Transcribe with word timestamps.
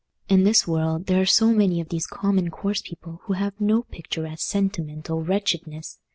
In 0.27 0.45
this 0.45 0.65
world 0.67 1.05
there 1.05 1.21
are 1.21 1.27
so 1.27 1.53
many 1.53 1.79
of 1.79 1.89
these 1.89 2.07
common 2.07 2.49
coarse 2.49 2.81
people, 2.81 3.21
who 3.25 3.33
have 3.33 3.53
no 3.61 3.83
picturesque 3.83 4.47
sentimental 4.49 5.21
wretchedness! 5.21 5.99